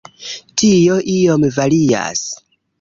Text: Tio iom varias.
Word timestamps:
Tio 0.61 0.97
iom 1.17 1.47
varias. 1.61 2.27